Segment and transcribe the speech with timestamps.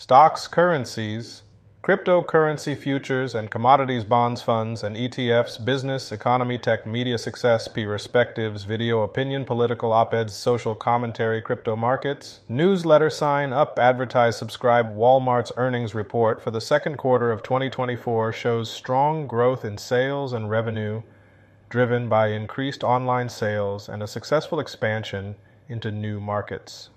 [0.00, 1.42] Stocks, currencies,
[1.82, 8.62] cryptocurrency futures and commodities bonds funds and ETFs, business, economy, tech, media success, P respectives,
[8.62, 14.96] video, opinion, political, op-eds, social commentary, crypto markets, newsletter sign up, advertise, subscribe.
[14.96, 20.48] Walmart's earnings report for the second quarter of 2024 shows strong growth in sales and
[20.48, 21.02] revenue
[21.70, 25.34] driven by increased online sales and a successful expansion
[25.68, 26.90] into new markets.